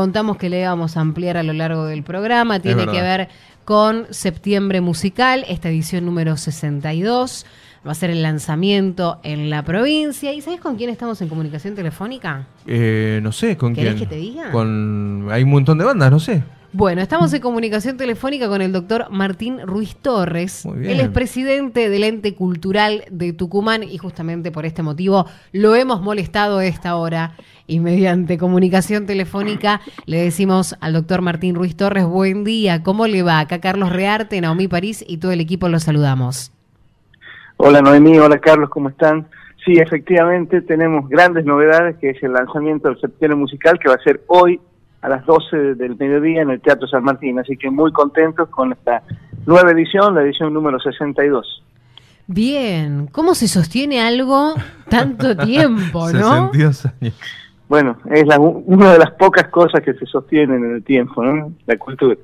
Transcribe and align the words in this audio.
contamos 0.00 0.38
que 0.38 0.48
le 0.48 0.60
íbamos 0.60 0.96
a 0.96 1.02
ampliar 1.02 1.36
a 1.36 1.42
lo 1.42 1.52
largo 1.52 1.84
del 1.84 2.02
programa. 2.02 2.58
Tiene 2.58 2.86
que 2.86 3.02
ver 3.02 3.28
con 3.66 4.06
Septiembre 4.08 4.80
Musical, 4.80 5.44
esta 5.46 5.68
edición 5.68 6.06
número 6.06 6.38
62. 6.38 7.44
Va 7.86 7.92
a 7.92 7.94
ser 7.94 8.08
el 8.08 8.22
lanzamiento 8.22 9.20
en 9.22 9.50
la 9.50 9.62
provincia. 9.62 10.32
¿Y 10.32 10.40
sabes 10.40 10.58
con 10.58 10.76
quién 10.76 10.88
estamos 10.88 11.20
en 11.20 11.28
comunicación 11.28 11.74
telefónica? 11.74 12.46
Eh, 12.66 13.20
no 13.22 13.30
sé, 13.30 13.58
¿con 13.58 13.74
¿Querés 13.74 13.96
quién? 13.96 14.08
que 14.08 14.14
te 14.14 14.18
diga? 14.18 14.50
Con... 14.52 15.28
Hay 15.30 15.42
un 15.42 15.50
montón 15.50 15.76
de 15.76 15.84
bandas, 15.84 16.10
no 16.10 16.18
sé. 16.18 16.42
Bueno, 16.72 17.02
estamos 17.02 17.34
en 17.34 17.40
comunicación 17.40 17.96
telefónica 17.96 18.48
con 18.48 18.62
el 18.62 18.70
doctor 18.70 19.06
Martín 19.10 19.66
Ruiz 19.66 19.96
Torres. 19.96 20.64
Muy 20.64 20.78
bien. 20.78 20.92
Él 20.92 21.00
es 21.00 21.08
presidente 21.08 21.88
del 21.88 22.04
ente 22.04 22.36
cultural 22.36 23.02
de 23.10 23.32
Tucumán 23.32 23.82
y 23.82 23.98
justamente 23.98 24.52
por 24.52 24.64
este 24.64 24.84
motivo 24.84 25.26
lo 25.52 25.74
hemos 25.74 26.00
molestado 26.00 26.58
a 26.58 26.64
esta 26.64 26.94
hora 26.94 27.32
y 27.66 27.80
mediante 27.80 28.38
comunicación 28.38 29.06
telefónica 29.06 29.80
le 30.06 30.22
decimos 30.22 30.76
al 30.80 30.92
doctor 30.92 31.22
Martín 31.22 31.56
Ruiz 31.56 31.76
Torres, 31.76 32.04
buen 32.04 32.44
día, 32.44 32.84
¿cómo 32.84 33.08
le 33.08 33.24
va? 33.24 33.40
Acá 33.40 33.60
Carlos 33.60 33.92
Rearte, 33.92 34.40
Naomi 34.40 34.68
París 34.68 35.04
y 35.06 35.18
todo 35.18 35.32
el 35.32 35.40
equipo 35.40 35.68
los 35.68 35.82
saludamos. 35.82 36.52
Hola 37.56 37.82
Noemí, 37.82 38.16
hola 38.20 38.38
Carlos, 38.38 38.70
¿cómo 38.70 38.90
están? 38.90 39.26
Sí, 39.64 39.72
efectivamente 39.72 40.62
tenemos 40.62 41.08
grandes 41.08 41.44
novedades, 41.44 41.96
que 41.96 42.10
es 42.10 42.22
el 42.22 42.32
lanzamiento 42.32 42.88
del 42.88 43.00
septiembre 43.00 43.36
musical, 43.36 43.78
que 43.78 43.88
va 43.88 43.96
a 43.96 44.02
ser 44.02 44.22
hoy 44.28 44.60
a 45.02 45.08
las 45.08 45.24
12 45.26 45.74
del 45.74 45.96
mediodía 45.96 46.42
en 46.42 46.50
el 46.50 46.60
Teatro 46.60 46.86
San 46.86 47.04
Martín. 47.04 47.38
Así 47.38 47.56
que 47.56 47.70
muy 47.70 47.92
contentos 47.92 48.48
con 48.48 48.72
esta 48.72 49.02
nueva 49.46 49.70
edición, 49.70 50.14
la 50.14 50.22
edición 50.22 50.52
número 50.52 50.78
62. 50.78 51.62
Bien, 52.26 53.08
¿cómo 53.10 53.34
se 53.34 53.48
sostiene 53.48 54.00
algo 54.00 54.54
tanto 54.88 55.36
tiempo, 55.44 56.10
no? 56.12 56.50
62 56.52 56.86
años. 56.86 57.14
Bueno, 57.68 57.96
es 58.10 58.26
la, 58.26 58.38
una 58.38 58.92
de 58.92 58.98
las 58.98 59.12
pocas 59.12 59.48
cosas 59.48 59.80
que 59.82 59.94
se 59.94 60.06
sostienen 60.06 60.64
en 60.64 60.74
el 60.76 60.82
tiempo, 60.82 61.24
¿no? 61.24 61.52
La 61.66 61.76
cultura. 61.76 62.16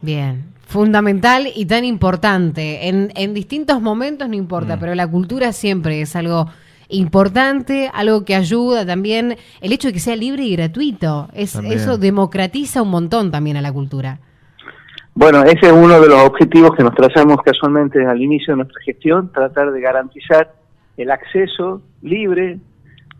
Bien, 0.00 0.44
fundamental 0.66 1.46
y 1.54 1.66
tan 1.66 1.84
importante. 1.84 2.88
En, 2.88 3.12
en 3.14 3.34
distintos 3.34 3.80
momentos 3.80 4.28
no 4.28 4.34
importa, 4.34 4.76
Mm. 4.76 4.80
pero 4.80 4.94
la 4.94 5.06
cultura 5.06 5.52
siempre 5.52 6.00
es 6.00 6.16
algo 6.16 6.48
importante, 6.92 7.90
algo 7.92 8.24
que 8.24 8.34
ayuda 8.34 8.86
también. 8.86 9.36
El 9.60 9.72
hecho 9.72 9.88
de 9.88 9.94
que 9.94 10.00
sea 10.00 10.16
libre 10.16 10.44
y 10.44 10.56
gratuito, 10.56 11.28
es, 11.34 11.52
También. 11.52 11.78
eso 11.78 11.98
democratiza 11.98 12.82
un 12.82 12.90
montón 12.90 13.30
también 13.30 13.56
a 13.56 13.60
la 13.60 13.72
cultura. 13.72 14.18
Bueno, 15.14 15.42
ese 15.42 15.66
es 15.66 15.72
uno 15.72 16.00
de 16.00 16.08
los 16.08 16.22
objetivos 16.22 16.70
que 16.74 16.82
nos 16.82 16.94
trazamos 16.94 17.36
casualmente 17.44 18.04
al 18.06 18.22
inicio 18.22 18.54
de 18.54 18.58
nuestra 18.58 18.80
gestión, 18.82 19.30
tratar 19.30 19.70
de 19.70 19.80
garantizar 19.80 20.52
el 20.96 21.10
acceso 21.10 21.82
libre 22.00 22.58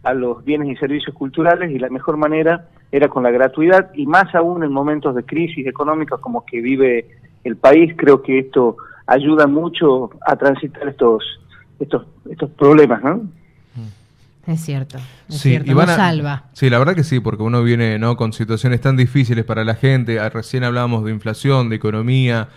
a 0.03 0.15
los 0.15 0.43
bienes 0.45 0.69
y 0.69 0.77
servicios 0.77 1.15
culturales 1.15 1.70
y 1.70 1.78
la 1.78 1.91
mejor 1.91 2.17
manera 2.17 2.69
era 2.91 3.09
con 3.09 3.23
la 3.23 3.31
gratuidad 3.31 3.91
y 3.95 4.06
más 4.06 4.34
aún 4.34 4.65
en 4.65 4.73
momentos 4.73 5.15
de 5.15 5.25
crisis 5.25 5.67
económica 5.67 6.17
como 6.17 6.45
que 6.45 6.61
vive 6.61 7.06
el 7.45 7.56
país, 7.56 7.95
creo 7.97 8.23
que 8.23 8.39
esto 8.39 8.77
ayuda 9.06 9.47
mucho 9.47 10.11
a 10.27 10.37
transitar 10.37 10.89
estos 10.89 11.23
estos 11.78 12.06
estos 12.31 12.50
problemas, 12.50 13.03
¿no? 13.03 13.23
Es 14.46 14.60
cierto, 14.60 14.98
es 15.28 15.36
Sí, 15.36 15.50
cierto, 15.50 15.70
y 15.70 15.74
van 15.74 15.86
nos 15.86 15.94
a- 15.94 16.10
salva. 16.10 16.44
Sí, 16.52 16.68
la 16.68 16.78
verdad 16.78 16.94
que 16.96 17.04
sí, 17.04 17.20
porque 17.20 17.42
uno 17.44 17.62
viene 17.62 17.98
no 17.98 18.16
con 18.16 18.32
situaciones 18.32 18.80
tan 18.80 18.96
difíciles 18.96 19.44
para 19.44 19.64
la 19.64 19.74
gente. 19.76 20.18
Ah, 20.18 20.28
Recién 20.30 20.64
hablábamos 20.64 21.04
de 21.04 21.12
inflación, 21.12 21.68
de 21.68 21.76
economía. 21.76 22.48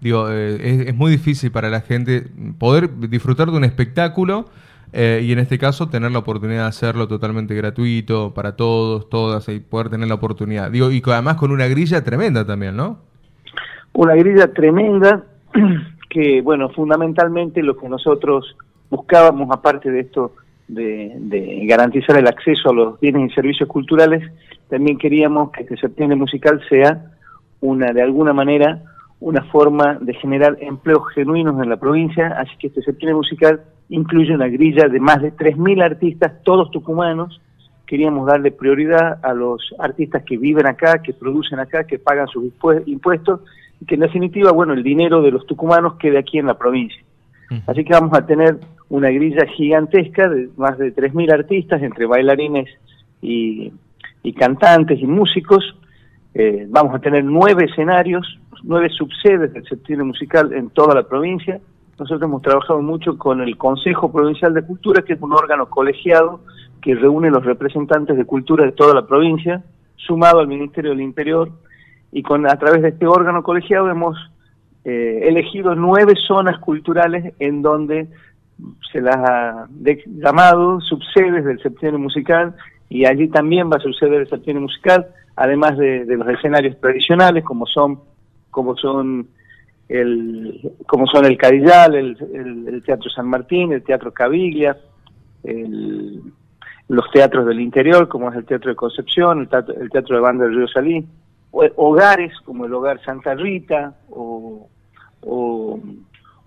Digo, 0.00 0.30
eh, 0.30 0.54
es, 0.62 0.88
es 0.88 0.94
muy 0.94 1.10
difícil 1.10 1.50
para 1.50 1.68
la 1.68 1.80
gente 1.80 2.26
poder 2.58 2.90
disfrutar 3.08 3.50
de 3.50 3.56
un 3.56 3.64
espectáculo 3.64 4.48
eh, 4.92 5.22
y 5.24 5.32
en 5.32 5.38
este 5.40 5.58
caso 5.58 5.88
tener 5.88 6.12
la 6.12 6.18
oportunidad 6.20 6.62
de 6.62 6.68
hacerlo 6.68 7.08
totalmente 7.08 7.54
gratuito 7.54 8.32
para 8.34 8.54
todos, 8.56 9.08
todas 9.08 9.48
y 9.48 9.58
poder 9.60 9.88
tener 9.90 10.08
la 10.08 10.14
oportunidad. 10.14 10.70
Digo, 10.70 10.90
y 10.92 11.02
además 11.06 11.36
con 11.36 11.50
una 11.50 11.66
grilla 11.66 12.04
tremenda 12.04 12.44
también, 12.46 12.76
¿no? 12.76 12.98
una 13.94 14.14
grilla 14.14 14.52
tremenda 14.52 15.22
que, 16.08 16.40
bueno, 16.40 16.68
fundamentalmente 16.70 17.62
lo 17.62 17.76
que 17.76 17.88
nosotros 17.88 18.56
buscábamos, 18.90 19.48
aparte 19.50 19.90
de 19.90 20.00
esto 20.00 20.34
de, 20.68 21.12
de 21.18 21.66
garantizar 21.66 22.16
el 22.18 22.26
acceso 22.26 22.70
a 22.70 22.74
los 22.74 23.00
bienes 23.00 23.30
y 23.30 23.34
servicios 23.34 23.68
culturales, 23.68 24.22
también 24.68 24.96
queríamos 24.98 25.50
que 25.52 25.62
este 25.62 25.76
septiembre 25.76 26.16
musical 26.16 26.60
sea 26.68 27.06
una, 27.60 27.92
de 27.92 28.02
alguna 28.02 28.32
manera, 28.32 28.82
una 29.20 29.42
forma 29.44 29.98
de 30.00 30.14
generar 30.14 30.56
empleos 30.60 31.02
genuinos 31.14 31.62
en 31.62 31.68
la 31.68 31.76
provincia, 31.76 32.28
así 32.38 32.52
que 32.58 32.68
este 32.68 32.82
septiembre 32.82 33.14
musical 33.16 33.60
incluye 33.88 34.34
una 34.34 34.48
grilla 34.48 34.88
de 34.88 34.98
más 34.98 35.20
de 35.20 35.32
3.000 35.32 35.82
artistas, 35.84 36.42
todos 36.42 36.70
tucumanos, 36.70 37.40
queríamos 37.86 38.26
darle 38.26 38.50
prioridad 38.50 39.18
a 39.22 39.34
los 39.34 39.74
artistas 39.78 40.22
que 40.24 40.38
viven 40.38 40.66
acá, 40.66 41.02
que 41.02 41.12
producen 41.12 41.58
acá, 41.58 41.84
que 41.84 41.98
pagan 41.98 42.26
sus 42.28 42.42
impue- 42.44 42.82
impuestos 42.86 43.40
y 43.80 43.84
que 43.84 43.96
en 43.96 44.00
definitiva, 44.00 44.50
bueno, 44.52 44.72
el 44.72 44.82
dinero 44.82 45.20
de 45.20 45.30
los 45.30 45.46
tucumanos 45.46 45.96
quede 45.96 46.18
aquí 46.18 46.38
en 46.38 46.46
la 46.46 46.54
provincia. 46.56 47.02
Así 47.66 47.84
que 47.84 47.92
vamos 47.92 48.14
a 48.18 48.24
tener 48.24 48.56
una 48.92 49.08
grilla 49.08 49.46
gigantesca 49.46 50.28
de 50.28 50.50
más 50.58 50.76
de 50.76 50.94
3.000 50.94 51.32
artistas, 51.32 51.82
entre 51.82 52.04
bailarines 52.04 52.68
y, 53.22 53.72
y 54.22 54.32
cantantes 54.34 55.00
y 55.00 55.06
músicos. 55.06 55.64
Eh, 56.34 56.66
vamos 56.68 56.94
a 56.94 56.98
tener 56.98 57.24
nueve 57.24 57.64
escenarios, 57.64 58.38
nueve 58.64 58.90
subsedes 58.90 59.54
del 59.54 59.64
septiembre 59.66 60.04
musical 60.04 60.52
en 60.52 60.68
toda 60.68 60.94
la 60.94 61.04
provincia. 61.04 61.58
Nosotros 61.98 62.22
hemos 62.22 62.42
trabajado 62.42 62.82
mucho 62.82 63.16
con 63.16 63.40
el 63.40 63.56
Consejo 63.56 64.12
Provincial 64.12 64.52
de 64.52 64.62
Cultura, 64.62 65.00
que 65.00 65.14
es 65.14 65.22
un 65.22 65.32
órgano 65.32 65.70
colegiado 65.70 66.42
que 66.82 66.94
reúne 66.94 67.30
los 67.30 67.46
representantes 67.46 68.14
de 68.18 68.26
cultura 68.26 68.66
de 68.66 68.72
toda 68.72 68.92
la 68.92 69.06
provincia, 69.06 69.64
sumado 69.96 70.40
al 70.40 70.48
Ministerio 70.48 70.90
del 70.90 71.00
Interior, 71.00 71.50
y 72.12 72.22
con 72.22 72.46
a 72.46 72.58
través 72.58 72.82
de 72.82 72.90
este 72.90 73.06
órgano 73.06 73.42
colegiado 73.42 73.88
hemos 73.88 74.18
eh, 74.84 75.20
elegido 75.28 75.74
nueve 75.74 76.12
zonas 76.28 76.58
culturales 76.58 77.32
en 77.38 77.62
donde 77.62 78.08
se 78.92 79.00
las 79.00 79.16
ha 79.16 79.66
llamado 80.06 80.80
subsedes 80.80 81.44
del 81.44 81.60
septiembre 81.62 82.00
musical 82.02 82.54
y 82.88 83.06
allí 83.06 83.28
también 83.28 83.70
va 83.70 83.76
a 83.76 83.80
suceder 83.80 84.20
el 84.22 84.28
septiembre 84.28 84.62
musical, 84.62 85.06
además 85.36 85.78
de, 85.78 86.04
los 86.04 86.28
escenarios 86.28 86.78
tradicionales 86.80 87.44
como 87.44 87.66
son 87.66 88.00
como 88.50 88.76
son 88.76 89.28
el 89.88 90.72
como 90.86 91.06
son 91.06 91.24
el 91.24 91.36
Cadillal, 91.38 91.94
el, 91.94 92.16
el- 92.68 92.82
Teatro 92.84 93.08
San 93.10 93.28
Martín, 93.28 93.72
el 93.72 93.82
Teatro 93.82 94.12
Caviglia, 94.12 94.76
el- 95.44 96.20
los 96.88 97.10
teatros 97.10 97.46
del 97.46 97.60
interior 97.60 98.08
como 98.08 98.30
es 98.30 98.36
el 98.36 98.44
Teatro 98.44 98.70
de 98.70 98.76
Concepción, 98.76 99.40
el 99.40 99.48
teatro, 99.48 99.74
el 99.80 99.88
teatro 99.90 100.16
de 100.16 100.22
Banda 100.22 100.44
del 100.44 100.56
Río 100.56 100.68
Salín, 100.68 101.08
o- 101.50 101.66
hogares 101.76 102.32
como 102.44 102.66
el 102.66 102.74
Hogar 102.74 103.00
Santa 103.02 103.34
Rita 103.34 103.94
o, 104.10 104.68
o, 105.22 105.80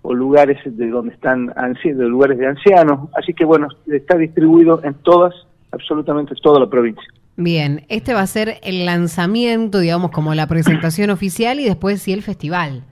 o 0.06 0.14
lugares 0.14 0.58
de 0.64 0.88
donde 0.88 1.12
están 1.12 1.52
de 1.82 1.94
lugares 1.94 2.38
de 2.38 2.46
ancianos, 2.46 3.10
así 3.16 3.34
que 3.34 3.44
bueno, 3.44 3.66
está 3.88 4.16
distribuido 4.16 4.80
en 4.84 4.94
todas, 4.94 5.34
absolutamente 5.72 6.34
toda 6.40 6.60
la 6.60 6.70
provincia. 6.70 7.02
Bien, 7.36 7.84
este 7.88 8.14
va 8.14 8.20
a 8.20 8.26
ser 8.28 8.58
el 8.62 8.86
lanzamiento, 8.86 9.80
digamos, 9.80 10.12
como 10.12 10.32
la 10.34 10.46
presentación 10.46 11.10
oficial 11.10 11.58
y 11.58 11.64
después 11.64 12.00
sí 12.00 12.12
el 12.12 12.22
festival. 12.22 12.84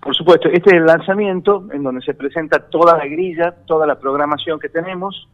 Por 0.00 0.14
supuesto, 0.14 0.48
este 0.48 0.70
es 0.70 0.76
el 0.76 0.86
lanzamiento 0.86 1.66
en 1.72 1.82
donde 1.82 2.02
se 2.02 2.14
presenta 2.14 2.60
toda 2.70 2.96
la 2.96 3.06
grilla, 3.06 3.56
toda 3.66 3.84
la 3.84 3.98
programación 3.98 4.60
que 4.60 4.68
tenemos, 4.68 5.28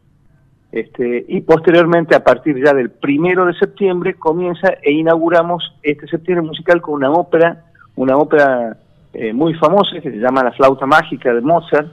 este, 0.71 1.23
y 1.27 1.41
posteriormente, 1.41 2.15
a 2.15 2.23
partir 2.23 2.57
ya 2.65 2.73
del 2.73 2.89
primero 2.89 3.45
de 3.45 3.53
septiembre, 3.53 4.15
comienza 4.15 4.69
e 4.81 4.91
inauguramos 4.91 5.63
este 5.83 6.07
septiembre 6.07 6.47
musical 6.47 6.81
con 6.81 6.95
una 6.95 7.11
ópera, 7.11 7.65
una 7.95 8.17
ópera 8.17 8.75
eh, 9.19 9.33
muy 9.33 9.55
famosa 9.55 9.99
que 9.99 10.11
se 10.11 10.17
llama 10.17 10.43
La 10.43 10.51
Flauta 10.51 10.85
Mágica 10.85 11.33
de 11.33 11.41
Mozart, 11.41 11.87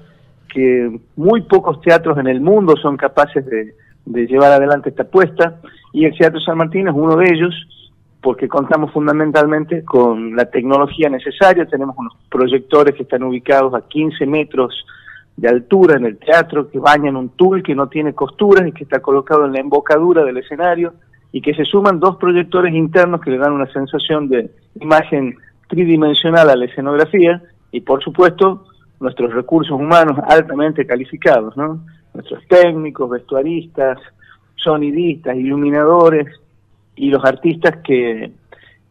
que 0.47 1.01
muy 1.17 1.41
pocos 1.41 1.81
teatros 1.81 2.19
en 2.19 2.27
el 2.27 2.39
mundo 2.39 2.77
son 2.77 2.99
capaces 2.99 3.47
de, 3.47 3.75
llevar 4.27 4.53
adelante 4.53 4.91
esta 4.91 5.05
apuesta, 5.05 5.59
y 5.95 6.05
el 6.05 6.15
Teatro 6.15 6.39
San 6.41 6.59
Martín 6.59 6.87
es 6.87 6.95
uno 6.95 7.17
de 7.17 7.25
ellos, 7.33 7.55
porque 8.21 8.47
contamos 8.47 8.93
fundamentalmente 8.93 9.87
con 9.87 10.37
la 10.37 10.45
tecnología 10.51 11.09
necesaria, 11.09 11.65
tenemos 11.65 11.97
unos 11.97 12.13
proyectores 12.31 12.95
que 12.95 13.05
están 13.05 13.23
ubicados 13.23 13.73
a 13.73 13.89
15 13.89 14.27
metros 14.27 14.85
de 15.39 15.49
altura 15.49 15.97
en 15.97 16.05
el 16.05 16.19
teatro, 16.19 16.71
que 16.71 16.79
bañan 16.79 17.17
un 17.17 17.31
tul 17.31 17.63
que 17.63 17.75
no 17.75 17.89
tiene 17.89 18.13
costuras 18.13 18.69
y 18.69 18.73
que 18.73 18.85
está 18.85 19.01
colocado 19.01 19.47
en 19.47 19.55
la 19.55 19.61
embocadura 19.61 20.25
del 20.25 20.37
escenario, 20.37 20.93
y 21.33 21.41
que 21.41 21.55
se 21.55 21.65
suman 21.65 22.01
dos 22.01 22.17
proyectores 22.17 22.75
internos 22.75 23.23
que 23.23 23.31
le 23.31 23.39
dan 23.39 23.53
una 23.53 23.73
sensación 23.73 24.29
de 24.29 24.51
imagen 24.79 25.39
tridimensional 25.69 26.51
a 26.51 26.57
la 26.57 26.65
escenografía, 26.65 27.43
y 27.71 27.81
por 27.81 28.03
supuesto 28.03 28.67
nuestros 29.01 29.33
recursos 29.33 29.79
humanos 29.79 30.19
altamente 30.29 30.87
calificados, 30.87 31.57
¿no? 31.57 31.81
nuestros 32.15 32.47
técnicos, 32.47 33.11
vestuaristas, 33.11 33.99
sonidistas, 34.57 35.37
iluminadores, 35.37 36.29
y 36.97 37.11
los 37.11 37.25
artistas 37.25 37.79
que, 37.85 38.31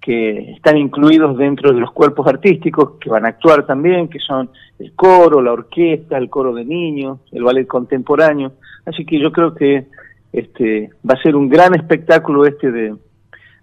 que 0.02 0.52
están 0.52 0.78
incluidos 0.78 1.38
dentro 1.38 1.72
de 1.72 1.80
los 1.80 1.92
cuerpos 1.92 2.28
artísticos 2.28 2.92
que 3.00 3.10
van 3.10 3.26
a 3.26 3.30
actuar 3.30 3.66
también, 3.66 4.10
que 4.10 4.20
son 4.20 4.50
el 4.80 4.94
coro, 4.94 5.42
la 5.42 5.54
orquesta, 5.54 6.18
el 6.18 6.30
coro 6.30 6.54
de 6.54 6.66
niños, 6.66 7.20
el 7.32 7.44
ballet 7.44 7.66
contemporáneo. 7.66 8.54
Así 8.86 9.06
que 9.06 9.20
yo 9.20 9.32
creo 9.32 9.56
que 9.56 9.86
este 10.34 10.90
va 11.10 11.14
a 11.14 11.22
ser 11.22 11.36
un 11.36 11.48
gran 11.48 11.76
espectáculo 11.76 12.46
este 12.46 12.72
de, 12.72 12.96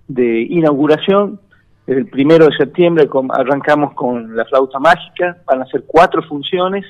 de 0.09 0.41
inauguración. 0.43 1.41
El 1.91 2.07
primero 2.07 2.47
de 2.47 2.57
septiembre 2.57 3.09
arrancamos 3.31 3.95
con 3.95 4.37
la 4.37 4.45
flauta 4.45 4.79
mágica, 4.79 5.39
van 5.45 5.63
a 5.63 5.67
ser 5.67 5.83
cuatro 5.89 6.23
funciones, 6.23 6.85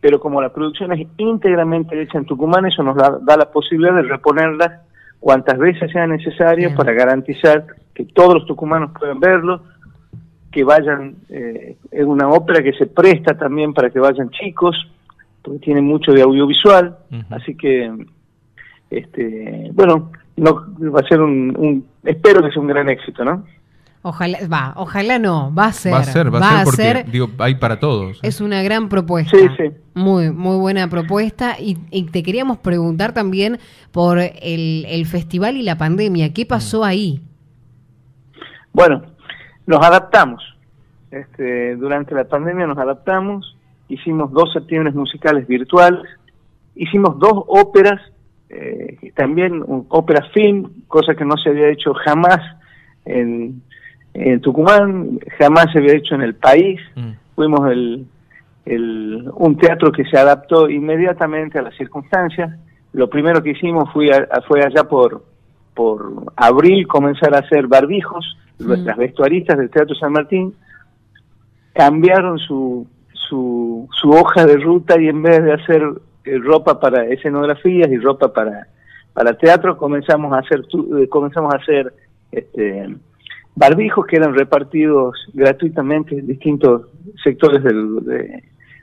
pero 0.00 0.20
como 0.20 0.40
la 0.40 0.52
producción 0.52 0.92
es 0.92 1.08
íntegramente 1.16 2.00
hecha 2.00 2.18
en 2.18 2.24
Tucumán, 2.24 2.64
eso 2.64 2.84
nos 2.84 2.96
da, 2.96 3.36
la 3.36 3.50
posibilidad 3.50 3.96
de 3.96 4.02
reponerlas 4.02 4.80
cuantas 5.18 5.58
veces 5.58 5.90
sea 5.90 6.06
necesario 6.06 6.72
para 6.76 6.92
garantizar 6.92 7.66
que 7.92 8.04
todos 8.04 8.34
los 8.34 8.46
tucumanos 8.46 8.92
puedan 8.96 9.18
verlo, 9.18 9.60
que 10.52 10.62
vayan, 10.62 11.16
eh, 11.30 11.76
es 11.90 12.04
una 12.04 12.28
ópera 12.28 12.62
que 12.62 12.74
se 12.74 12.86
presta 12.86 13.36
también 13.36 13.74
para 13.74 13.90
que 13.90 13.98
vayan 13.98 14.30
chicos, 14.30 14.76
porque 15.42 15.58
tiene 15.58 15.80
mucho 15.82 16.12
de 16.12 16.22
audiovisual, 16.22 16.96
así 17.30 17.56
que, 17.56 17.92
este, 18.88 19.68
bueno, 19.72 20.12
no 20.36 20.64
va 20.94 21.00
a 21.00 21.08
ser 21.08 21.20
un, 21.20 21.84
espero 22.04 22.40
que 22.40 22.52
sea 22.52 22.62
un 22.62 22.68
gran 22.68 22.88
éxito, 22.88 23.24
¿no? 23.24 23.42
Ojalá, 24.06 24.38
va, 24.52 24.74
ojalá 24.76 25.18
no, 25.18 25.50
va 25.54 25.64
a 25.64 25.72
ser. 25.72 25.94
Va 25.94 26.00
a 26.00 26.04
ser, 26.04 26.34
va, 26.34 26.60
a 26.60 26.66
ser, 26.66 26.96
porque, 26.96 27.10
digo, 27.10 27.30
hay 27.38 27.54
para 27.54 27.80
todos. 27.80 28.20
Es 28.22 28.42
una 28.42 28.62
gran 28.62 28.90
propuesta. 28.90 29.34
Sí, 29.34 29.46
sí. 29.56 29.70
Muy, 29.94 30.30
muy 30.30 30.58
buena 30.58 30.90
propuesta. 30.90 31.56
Y, 31.58 31.76
te 32.10 32.22
queríamos 32.22 32.58
preguntar 32.58 33.14
también 33.14 33.58
por 33.92 34.18
el, 34.18 34.84
el, 34.90 35.06
festival 35.06 35.56
y 35.56 35.62
la 35.62 35.78
pandemia. 35.78 36.34
¿Qué 36.34 36.44
pasó 36.44 36.80
mm. 36.80 36.84
ahí? 36.84 37.22
Bueno, 38.74 39.04
nos 39.66 39.82
adaptamos. 39.82 40.42
Este, 41.10 41.74
durante 41.76 42.14
la 42.14 42.24
pandemia 42.24 42.66
nos 42.66 42.76
adaptamos, 42.76 43.56
hicimos 43.88 44.30
dos 44.32 44.52
septiembre 44.52 44.92
musicales 44.92 45.46
virtuales, 45.46 46.02
hicimos 46.74 47.18
dos 47.18 47.42
óperas, 47.46 48.02
eh, 48.50 48.98
también 49.16 49.62
un, 49.66 49.86
ópera 49.88 50.28
film, 50.34 50.82
cosa 50.88 51.14
que 51.14 51.24
no 51.24 51.38
se 51.38 51.48
había 51.48 51.70
hecho 51.70 51.94
jamás 51.94 52.40
en, 53.06 53.62
Tucumán, 54.40 55.18
jamás 55.38 55.66
se 55.72 55.78
había 55.78 55.94
hecho 55.94 56.14
en 56.14 56.22
el 56.22 56.34
país. 56.34 56.80
Mm. 56.94 57.10
Fuimos 57.34 57.70
el, 57.70 58.06
el, 58.64 59.28
un 59.34 59.56
teatro 59.56 59.90
que 59.92 60.04
se 60.04 60.16
adaptó 60.16 60.68
inmediatamente 60.68 61.58
a 61.58 61.62
las 61.62 61.76
circunstancias. 61.76 62.52
Lo 62.92 63.10
primero 63.10 63.42
que 63.42 63.50
hicimos 63.50 63.92
fue, 63.92 64.08
fue 64.46 64.62
allá 64.62 64.84
por, 64.84 65.24
por 65.74 66.32
abril 66.36 66.86
comenzar 66.86 67.34
a 67.34 67.40
hacer 67.40 67.66
barbijos, 67.66 68.36
mm. 68.58 68.84
las 68.84 68.96
vestuaristas 68.96 69.58
del 69.58 69.70
Teatro 69.70 69.94
San 69.96 70.12
Martín 70.12 70.54
cambiaron 71.72 72.38
su, 72.38 72.86
su, 73.12 73.88
su 74.00 74.10
hoja 74.10 74.46
de 74.46 74.56
ruta 74.56 75.00
y 75.00 75.08
en 75.08 75.22
vez 75.22 75.42
de 75.42 75.52
hacer 75.52 75.82
eh, 76.24 76.38
ropa 76.38 76.78
para 76.78 77.04
escenografías 77.06 77.90
y 77.90 77.98
ropa 77.98 78.32
para, 78.32 78.68
para 79.12 79.36
teatro, 79.36 79.76
comenzamos 79.76 80.32
a 80.32 80.38
hacer, 80.38 80.62
eh, 81.00 81.08
comenzamos 81.08 81.52
a 81.52 81.56
hacer 81.58 81.92
este, 82.30 82.94
barbijos 83.54 84.06
que 84.06 84.16
eran 84.16 84.34
repartidos 84.34 85.16
gratuitamente 85.32 86.18
en 86.18 86.26
distintos 86.26 86.88
sectores 87.22 87.62
del, 87.62 88.42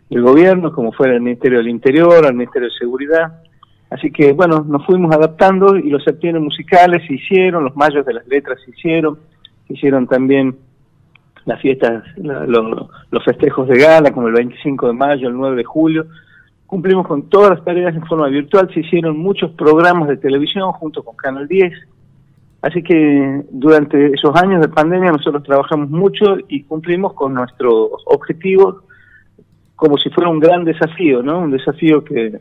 gobierno, 0.09 0.73
como 0.73 0.91
fuera 0.91 1.13
el 1.13 1.21
Ministerio 1.21 1.59
del 1.59 1.69
Interior, 1.69 2.25
el 2.25 2.33
Ministerio 2.33 2.69
de 2.69 2.75
Seguridad. 2.75 3.41
Así 3.89 4.11
que, 4.11 4.33
bueno, 4.33 4.65
nos 4.67 4.85
fuimos 4.85 5.13
adaptando 5.13 5.75
y 5.75 5.89
los 5.89 6.03
septiembre 6.03 6.41
musicales 6.41 7.05
se 7.07 7.13
hicieron, 7.13 7.63
los 7.63 7.75
mayos 7.75 8.05
de 8.05 8.13
las 8.13 8.27
letras 8.27 8.59
se 8.63 8.71
hicieron, 8.71 9.19
se 9.67 9.73
hicieron 9.73 10.07
también 10.07 10.55
las 11.45 11.59
fiestas, 11.61 12.03
los 12.17 13.23
festejos 13.25 13.67
de 13.67 13.79
gala, 13.79 14.11
como 14.11 14.27
el 14.27 14.33
25 14.33 14.87
de 14.87 14.93
mayo, 14.93 15.27
el 15.27 15.35
9 15.35 15.55
de 15.55 15.63
julio. 15.63 16.05
Cumplimos 16.65 17.07
con 17.07 17.29
todas 17.29 17.49
las 17.51 17.65
tareas 17.65 17.95
en 17.95 18.05
forma 18.05 18.27
virtual, 18.27 18.69
se 18.73 18.81
hicieron 18.81 19.17
muchos 19.17 19.51
programas 19.51 20.07
de 20.07 20.17
televisión 20.17 20.71
junto 20.73 21.03
con 21.03 21.15
Canal 21.15 21.47
10. 21.47 21.73
Así 22.61 22.83
que 22.83 23.43
durante 23.49 24.13
esos 24.13 24.35
años 24.35 24.61
de 24.61 24.69
pandemia 24.69 25.11
nosotros 25.11 25.43
trabajamos 25.43 25.89
mucho 25.89 26.37
y 26.47 26.63
cumplimos 26.63 27.13
con 27.13 27.33
nuestros 27.33 27.89
objetivos 28.05 28.83
como 29.75 29.97
si 29.97 30.11
fuera 30.11 30.29
un 30.29 30.39
gran 30.39 30.63
desafío, 30.63 31.23
¿no? 31.23 31.39
Un 31.39 31.49
desafío 31.49 32.03
que, 32.03 32.39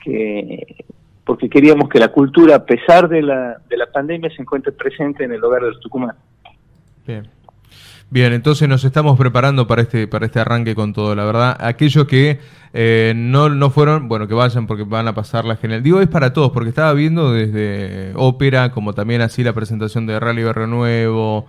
que 0.00 0.84
porque 1.24 1.50
queríamos 1.50 1.88
que 1.88 1.98
la 1.98 2.08
cultura, 2.08 2.54
a 2.54 2.64
pesar 2.64 3.08
de 3.08 3.20
la, 3.20 3.60
de 3.68 3.76
la 3.76 3.86
pandemia, 3.86 4.30
se 4.30 4.42
encuentre 4.42 4.70
presente 4.70 5.24
en 5.24 5.32
el 5.32 5.42
hogar 5.42 5.62
de 5.62 5.68
los 5.70 5.80
Tucumán. 5.80 6.14
Bien. 7.04 7.28
Bien, 8.10 8.32
entonces 8.32 8.66
nos 8.70 8.84
estamos 8.84 9.18
preparando 9.18 9.66
para 9.66 9.82
este, 9.82 10.06
para 10.08 10.24
este 10.24 10.40
arranque 10.40 10.74
con 10.74 10.94
todo, 10.94 11.14
la 11.14 11.26
verdad. 11.26 11.58
Aquellos 11.60 12.06
que 12.06 12.40
eh, 12.72 13.12
no, 13.14 13.50
no 13.50 13.68
fueron, 13.68 14.08
bueno, 14.08 14.26
que 14.26 14.32
vayan 14.32 14.66
porque 14.66 14.84
van 14.84 15.08
a 15.08 15.14
pasar 15.14 15.44
la 15.44 15.56
genial. 15.56 15.82
Digo, 15.82 16.00
es 16.00 16.08
para 16.08 16.32
todos, 16.32 16.50
porque 16.52 16.70
estaba 16.70 16.94
viendo 16.94 17.32
desde 17.34 18.12
ópera, 18.14 18.70
como 18.72 18.94
también 18.94 19.20
así 19.20 19.44
la 19.44 19.52
presentación 19.52 20.06
de 20.06 20.18
Rally 20.18 20.42
Barrio 20.42 20.66
Nuevo, 20.66 21.46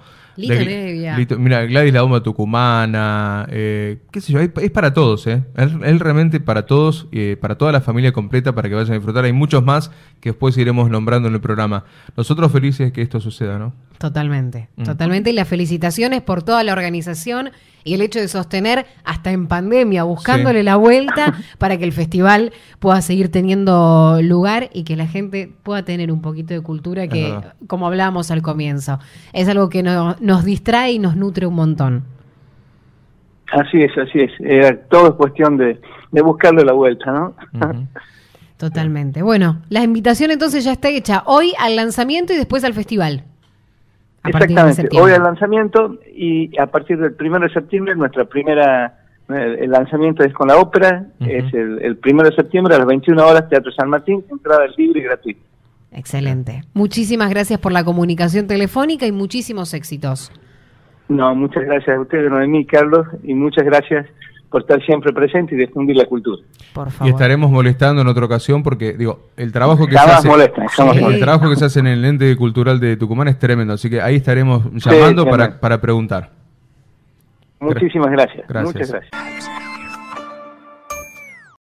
mira, 1.37 1.65
Gladys 1.65 1.93
la 1.93 2.01
bomba 2.01 2.23
tucumana, 2.23 3.47
eh, 3.49 3.97
qué 4.11 4.21
sé 4.21 4.33
yo, 4.33 4.39
es 4.39 4.71
para 4.71 4.93
todos, 4.93 5.27
¿eh? 5.27 5.43
Es, 5.55 5.99
realmente 5.99 6.39
para 6.39 6.65
todos, 6.65 7.07
eh, 7.11 7.37
para 7.39 7.57
toda 7.57 7.71
la 7.71 7.81
familia 7.81 8.11
completa, 8.11 8.53
para 8.55 8.69
que 8.69 8.75
vayan 8.75 8.91
a 8.91 8.95
disfrutar. 8.95 9.25
Hay 9.25 9.33
muchos 9.33 9.63
más 9.63 9.91
que 10.19 10.29
después 10.29 10.57
iremos 10.57 10.89
nombrando 10.89 11.27
en 11.27 11.33
el 11.33 11.41
programa. 11.41 11.85
Nosotros 12.15 12.51
felices 12.51 12.87
de 12.87 12.91
que 12.93 13.01
esto 13.01 13.19
suceda, 13.19 13.59
¿no? 13.59 13.73
Totalmente, 13.97 14.69
mm. 14.77 14.83
totalmente. 14.83 15.29
Y 15.31 15.33
las 15.33 15.47
felicitaciones 15.47 16.21
por 16.21 16.43
toda 16.43 16.63
la 16.63 16.73
organización 16.73 17.51
y 17.83 17.93
el 17.93 18.01
hecho 18.01 18.19
de 18.19 18.27
sostener 18.27 18.85
hasta 19.03 19.31
en 19.31 19.47
pandemia, 19.47 20.03
buscándole 20.03 20.63
la 20.63 20.75
vuelta 20.75 21.33
para 21.57 21.77
que 21.77 21.85
el 21.85 21.91
festival 21.91 22.51
pueda 22.79 23.01
seguir 23.01 23.31
teniendo 23.31 24.19
lugar 24.21 24.69
y 24.73 24.83
que 24.83 24.95
la 24.95 25.07
gente 25.07 25.51
pueda 25.63 25.83
tener 25.83 26.11
un 26.11 26.21
poquito 26.21 26.53
de 26.53 26.61
cultura 26.61 27.07
que, 27.07 27.35
como 27.67 27.87
hablábamos 27.87 28.31
al 28.31 28.41
comienzo, 28.41 28.99
es 29.33 29.47
algo 29.47 29.69
que 29.69 29.83
nos 29.83 30.45
distrae 30.45 30.93
y 30.93 30.99
nos 30.99 31.15
nutre 31.15 31.45
un 31.45 31.55
montón. 31.55 32.03
Así 33.51 33.81
es, 33.81 33.91
así 33.97 34.19
es. 34.19 34.89
todo 34.89 35.09
es 35.09 35.13
cuestión 35.15 35.57
de, 35.57 35.79
buscarle 36.21 36.63
la 36.63 36.73
vuelta, 36.73 37.11
¿no? 37.11 37.35
Totalmente. 38.57 39.21
Bueno, 39.21 39.61
la 39.69 39.83
invitación 39.83 40.31
entonces 40.31 40.65
ya 40.65 40.73
está 40.73 40.89
hecha. 40.89 41.23
Hoy 41.25 41.53
al 41.59 41.77
lanzamiento 41.77 42.33
y 42.33 42.35
después 42.35 42.63
al 42.65 42.73
festival. 42.73 43.23
Exactamente, 44.23 44.89
hoy 44.99 45.11
el 45.11 45.23
lanzamiento 45.23 45.97
y 46.13 46.57
a 46.59 46.67
partir 46.67 46.97
del 46.99 47.15
1 47.19 47.39
de 47.39 47.49
septiembre 47.49 47.95
nuestra 47.95 48.25
primera, 48.25 48.99
el 49.29 49.71
lanzamiento 49.71 50.23
es 50.23 50.33
con 50.33 50.49
la 50.49 50.57
ópera, 50.57 51.05
es 51.21 51.53
el, 51.53 51.79
el 51.81 51.99
1 52.05 52.23
de 52.23 52.35
septiembre 52.35 52.75
a 52.75 52.79
las 52.79 52.87
21 52.87 53.25
horas, 53.25 53.47
Teatro 53.49 53.71
San 53.71 53.89
Martín, 53.89 54.23
entrada 54.29 54.65
libre 54.77 54.99
y 54.99 55.03
gratuita. 55.03 55.41
Excelente. 55.91 56.63
Muchísimas 56.73 57.29
gracias 57.29 57.59
por 57.59 57.71
la 57.71 57.83
comunicación 57.83 58.47
telefónica 58.47 59.05
y 59.07 59.11
muchísimos 59.11 59.73
éxitos. 59.73 60.31
No, 61.07 61.33
muchas 61.33 61.63
gracias 61.63 61.97
a 61.97 61.99
ustedes, 61.99 62.29
Noemí, 62.29 62.65
Carlos, 62.65 63.07
y 63.23 63.33
muchas 63.33 63.65
gracias 63.65 64.05
por 64.49 64.61
estar 64.61 64.83
siempre 64.83 65.13
presente 65.13 65.55
y 65.55 65.57
difundir 65.57 65.95
la 65.95 66.05
cultura. 66.05 66.41
Por 66.73 66.89
favor. 66.91 67.07
Y 67.07 67.11
estaremos 67.11 67.51
molestando 67.51 68.01
en 68.01 68.07
otra 68.07 68.25
ocasión 68.25 68.63
porque, 68.63 68.93
digo, 68.93 69.27
el 69.37 69.51
trabajo 69.51 69.85
que 69.85 69.93
se 69.93 69.99
hace... 69.99 70.29
El 71.07 71.19
trabajo 71.19 71.49
que 71.49 71.55
se 71.55 71.65
hace 71.65 71.79
en 71.79 71.87
el 71.87 72.03
ente 72.03 72.35
cultural 72.35 72.79
de 72.79 72.97
Tucumán 72.97 73.27
es 73.27 73.37
tremendo, 73.37 73.73
así 73.73 73.89
que 73.89 74.01
ahí 74.01 74.15
estaremos 74.15 74.63
llamando 74.73 75.25
para, 75.25 75.59
para 75.59 75.79
preguntar. 75.79 76.31
Muchísimas 77.59 78.11
gracias. 78.11 78.47
gracias. 78.47 78.73
Muchas 78.73 78.91
gracias. 78.91 79.58